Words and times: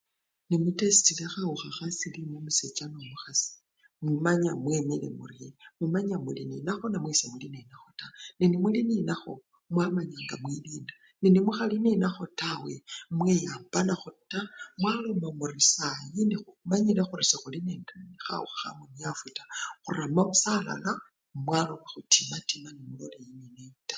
Nemutestile 0.49 1.25
khawukha 1.33 1.69
khasilimu 1.77 2.29
nga 2.31 2.37
omusecha 2.41 2.85
nomukhasi 2.87 3.51
mumanya 4.05 4.51
mwemile 4.63 5.07
murrie, 5.17 5.49
mumanya 5.79 6.15
muli 6.23 6.41
nenakho 6.49 6.85
namwe 6.89 7.11
semuli 7.19 7.47
nenakho 7.51 7.89
taa, 7.99 8.13
nenga 8.37 8.57
muli 8.63 8.79
nenakho 8.89 9.33
mwamanya 9.73 10.17
nga 10.23 10.35
mwilinda, 10.41 10.93
nende 11.21 11.39
mukhali 11.45 11.75
ninakho 11.83 12.23
tawe, 12.41 12.73
mweyambanakho 13.17 14.09
taaa 14.31 14.51
mwaloma 14.81 15.27
muri 15.39 15.61
sayi 15.73 16.21
nekhumanyile 16.29 17.01
khuri 17.07 17.23
sekhuli 17.29 17.59
nende 17.67 17.93
khawukha 18.23 18.55
khamunyafu 18.59 19.27
taa, 19.37 19.51
khurama 19.83 20.21
busa 20.29 20.49
alala 20.57 20.91
mwaloba 21.45 21.85
khutimatima 21.91 22.69
nemulola 22.75 23.15
eyineneyi 23.21 23.73
taa. 23.77 23.89